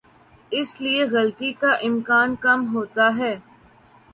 اس 0.51 0.69
لیے 0.81 1.03
غلطی 1.05 1.51
کا 1.61 1.71
امکان 1.81 2.35
کم 2.41 2.59
ہوتا 2.75 3.05
ہے۔ 3.17 3.33